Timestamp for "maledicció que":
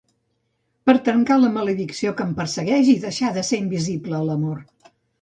1.59-2.27